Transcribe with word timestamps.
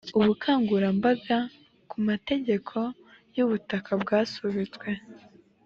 ubukangurambaga 0.17 1.37
ku 1.89 1.97
mategeko 2.07 2.77
y’ubutaka 3.37 3.91
bwasubitswe 4.01 4.89